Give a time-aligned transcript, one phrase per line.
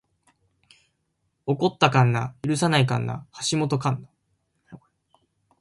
[1.45, 4.07] 起こった神無許さない神無橋本神無